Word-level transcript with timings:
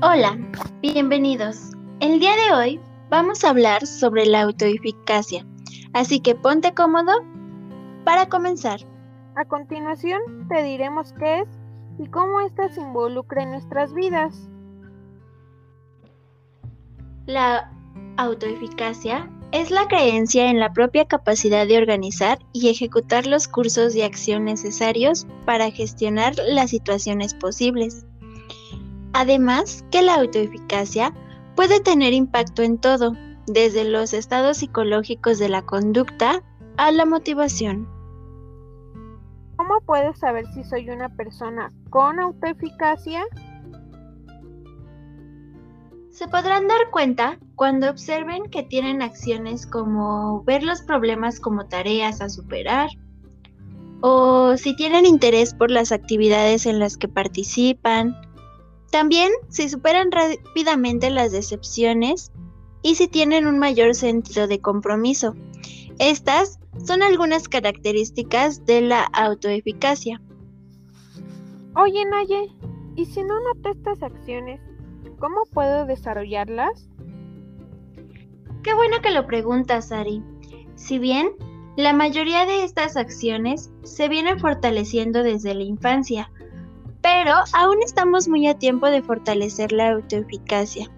Hola, 0.00 0.38
bienvenidos. 0.80 1.72
El 1.98 2.20
día 2.20 2.30
de 2.36 2.54
hoy 2.54 2.80
vamos 3.10 3.42
a 3.42 3.50
hablar 3.50 3.84
sobre 3.84 4.26
la 4.26 4.42
autoeficacia, 4.42 5.44
así 5.92 6.20
que 6.20 6.36
ponte 6.36 6.72
cómodo 6.72 7.10
para 8.04 8.28
comenzar. 8.28 8.78
A 9.34 9.44
continuación 9.46 10.46
te 10.48 10.62
diremos 10.62 11.12
qué 11.14 11.40
es 11.40 11.48
y 11.98 12.06
cómo 12.10 12.38
ésta 12.42 12.68
se 12.68 12.80
involucra 12.80 13.42
en 13.42 13.50
nuestras 13.50 13.92
vidas. 13.92 14.48
La 17.26 17.68
autoeficacia 18.18 19.28
es 19.50 19.72
la 19.72 19.88
creencia 19.88 20.48
en 20.48 20.60
la 20.60 20.72
propia 20.72 21.06
capacidad 21.06 21.66
de 21.66 21.76
organizar 21.76 22.38
y 22.52 22.68
ejecutar 22.68 23.26
los 23.26 23.48
cursos 23.48 23.94
de 23.94 24.04
acción 24.04 24.44
necesarios 24.44 25.26
para 25.44 25.72
gestionar 25.72 26.34
las 26.46 26.70
situaciones 26.70 27.34
posibles. 27.34 28.06
Además, 29.12 29.84
que 29.90 30.02
la 30.02 30.16
autoeficacia 30.16 31.14
puede 31.56 31.80
tener 31.80 32.12
impacto 32.12 32.62
en 32.62 32.78
todo, 32.78 33.14
desde 33.46 33.84
los 33.84 34.12
estados 34.12 34.58
psicológicos 34.58 35.38
de 35.38 35.48
la 35.48 35.62
conducta 35.62 36.42
a 36.76 36.92
la 36.92 37.04
motivación. 37.04 37.88
¿Cómo 39.56 39.80
puedo 39.84 40.14
saber 40.14 40.46
si 40.54 40.62
soy 40.62 40.88
una 40.90 41.08
persona 41.08 41.72
con 41.90 42.20
autoeficacia? 42.20 43.24
Se 46.10 46.28
podrán 46.28 46.68
dar 46.68 46.90
cuenta 46.92 47.38
cuando 47.54 47.90
observen 47.90 48.50
que 48.50 48.62
tienen 48.62 49.02
acciones 49.02 49.66
como 49.66 50.42
ver 50.44 50.62
los 50.62 50.82
problemas 50.82 51.40
como 51.40 51.66
tareas 51.66 52.20
a 52.20 52.28
superar, 52.28 52.88
o 54.00 54.56
si 54.56 54.76
tienen 54.76 55.06
interés 55.06 55.54
por 55.54 55.70
las 55.70 55.90
actividades 55.90 56.66
en 56.66 56.78
las 56.78 56.96
que 56.96 57.08
participan, 57.08 58.14
también 58.90 59.30
si 59.48 59.68
superan 59.68 60.10
rápidamente 60.10 61.10
las 61.10 61.32
decepciones 61.32 62.32
y 62.82 62.94
si 62.94 63.08
tienen 63.08 63.46
un 63.46 63.58
mayor 63.58 63.94
sentido 63.94 64.46
de 64.46 64.60
compromiso. 64.60 65.34
Estas 65.98 66.58
son 66.84 67.02
algunas 67.02 67.48
características 67.48 68.64
de 68.64 68.80
la 68.82 69.02
autoeficacia. 69.04 70.20
Oye, 71.74 72.04
Naye, 72.06 72.48
¿y 72.96 73.04
si 73.04 73.22
no 73.22 73.34
noto 73.40 73.70
estas 73.70 74.02
acciones, 74.02 74.60
cómo 75.18 75.44
puedo 75.52 75.86
desarrollarlas? 75.86 76.88
Qué 78.62 78.74
bueno 78.74 79.00
que 79.02 79.10
lo 79.10 79.26
preguntas, 79.26 79.92
Ari. 79.92 80.22
Si 80.74 80.98
bien 80.98 81.30
la 81.76 81.92
mayoría 81.92 82.46
de 82.46 82.64
estas 82.64 82.96
acciones 82.96 83.72
se 83.82 84.08
vienen 84.08 84.38
fortaleciendo 84.38 85.22
desde 85.22 85.54
la 85.54 85.62
infancia, 85.62 86.30
pero 87.10 87.36
aún 87.54 87.82
estamos 87.82 88.28
muy 88.28 88.46
a 88.48 88.58
tiempo 88.58 88.86
de 88.90 89.00
fortalecer 89.00 89.72
la 89.72 89.92
autoeficacia. 89.92 90.90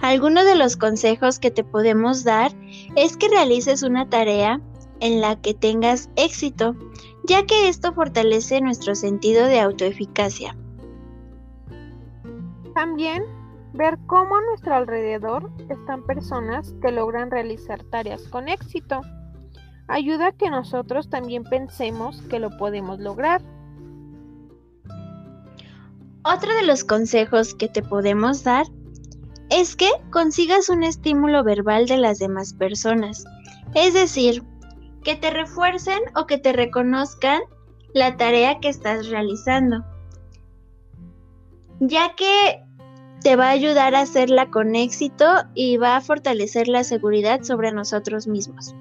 Algunos 0.00 0.44
de 0.44 0.54
los 0.54 0.76
consejos 0.76 1.40
que 1.40 1.50
te 1.50 1.64
podemos 1.64 2.22
dar 2.22 2.52
es 2.94 3.16
que 3.16 3.28
realices 3.28 3.82
una 3.82 4.08
tarea 4.08 4.60
en 5.00 5.20
la 5.20 5.34
que 5.40 5.52
tengas 5.52 6.10
éxito, 6.14 6.76
ya 7.24 7.44
que 7.44 7.68
esto 7.68 7.92
fortalece 7.92 8.60
nuestro 8.60 8.94
sentido 8.94 9.46
de 9.46 9.58
autoeficacia. 9.58 10.56
También 12.72 13.24
ver 13.72 13.98
cómo 14.06 14.36
a 14.36 14.42
nuestro 14.42 14.76
alrededor 14.76 15.50
están 15.68 16.04
personas 16.04 16.72
que 16.80 16.92
logran 16.92 17.32
realizar 17.32 17.82
tareas 17.82 18.22
con 18.28 18.48
éxito. 18.48 19.00
Ayuda 19.88 20.28
a 20.28 20.32
que 20.32 20.50
nosotros 20.50 21.10
también 21.10 21.42
pensemos 21.42 22.22
que 22.30 22.38
lo 22.38 22.56
podemos 22.58 23.00
lograr. 23.00 23.42
Otro 26.24 26.54
de 26.54 26.62
los 26.62 26.84
consejos 26.84 27.54
que 27.54 27.68
te 27.68 27.82
podemos 27.82 28.44
dar 28.44 28.66
es 29.50 29.74
que 29.74 29.90
consigas 30.10 30.68
un 30.68 30.84
estímulo 30.84 31.42
verbal 31.42 31.86
de 31.86 31.96
las 31.98 32.18
demás 32.18 32.54
personas. 32.54 33.24
Es 33.74 33.92
decir, 33.92 34.44
que 35.02 35.16
te 35.16 35.30
refuercen 35.30 36.00
o 36.14 36.26
que 36.26 36.38
te 36.38 36.52
reconozcan 36.52 37.40
la 37.92 38.16
tarea 38.16 38.60
que 38.60 38.68
estás 38.68 39.08
realizando. 39.08 39.84
Ya 41.80 42.14
que 42.14 42.62
te 43.22 43.34
va 43.34 43.48
a 43.48 43.50
ayudar 43.50 43.94
a 43.94 44.00
hacerla 44.00 44.50
con 44.50 44.76
éxito 44.76 45.26
y 45.54 45.76
va 45.76 45.96
a 45.96 46.00
fortalecer 46.00 46.68
la 46.68 46.84
seguridad 46.84 47.42
sobre 47.42 47.72
nosotros 47.72 48.28
mismos. 48.28 48.74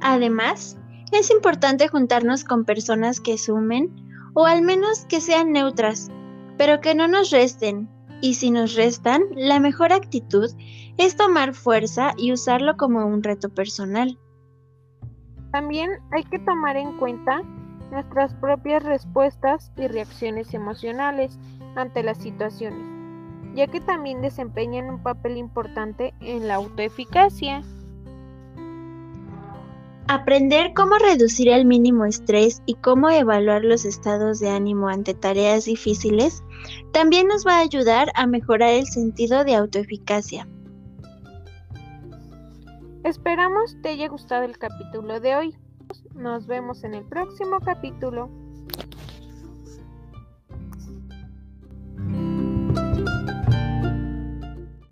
Además, 0.00 0.76
es 1.12 1.30
importante 1.30 1.88
juntarnos 1.88 2.44
con 2.44 2.64
personas 2.64 3.20
que 3.20 3.38
sumen 3.38 4.07
o 4.38 4.46
al 4.46 4.62
menos 4.62 5.04
que 5.06 5.20
sean 5.20 5.50
neutras, 5.50 6.12
pero 6.56 6.80
que 6.80 6.94
no 6.94 7.08
nos 7.08 7.30
resten. 7.30 7.88
Y 8.20 8.34
si 8.34 8.52
nos 8.52 8.76
restan, 8.76 9.22
la 9.34 9.58
mejor 9.58 9.92
actitud 9.92 10.48
es 10.96 11.16
tomar 11.16 11.54
fuerza 11.54 12.12
y 12.16 12.30
usarlo 12.30 12.76
como 12.76 13.04
un 13.04 13.24
reto 13.24 13.48
personal. 13.48 14.16
También 15.50 15.90
hay 16.12 16.22
que 16.22 16.38
tomar 16.38 16.76
en 16.76 16.96
cuenta 16.98 17.42
nuestras 17.90 18.32
propias 18.34 18.84
respuestas 18.84 19.72
y 19.76 19.88
reacciones 19.88 20.54
emocionales 20.54 21.36
ante 21.74 22.04
las 22.04 22.18
situaciones, 22.18 22.86
ya 23.56 23.66
que 23.66 23.80
también 23.80 24.22
desempeñan 24.22 24.88
un 24.88 25.02
papel 25.02 25.36
importante 25.36 26.14
en 26.20 26.46
la 26.46 26.54
autoeficacia. 26.54 27.64
Aprender 30.10 30.72
cómo 30.72 30.96
reducir 30.96 31.50
el 31.50 31.66
mínimo 31.66 32.06
estrés 32.06 32.62
y 32.64 32.76
cómo 32.76 33.10
evaluar 33.10 33.62
los 33.62 33.84
estados 33.84 34.40
de 34.40 34.48
ánimo 34.48 34.88
ante 34.88 35.12
tareas 35.12 35.66
difíciles 35.66 36.42
también 36.92 37.28
nos 37.28 37.46
va 37.46 37.58
a 37.58 37.60
ayudar 37.60 38.08
a 38.14 38.26
mejorar 38.26 38.70
el 38.70 38.86
sentido 38.86 39.44
de 39.44 39.54
autoeficacia. 39.54 40.48
Esperamos 43.04 43.76
te 43.82 43.90
haya 43.90 44.08
gustado 44.08 44.44
el 44.44 44.56
capítulo 44.56 45.20
de 45.20 45.36
hoy. 45.36 45.56
Nos 46.14 46.46
vemos 46.46 46.84
en 46.84 46.94
el 46.94 47.04
próximo 47.04 47.60
capítulo. 47.60 48.30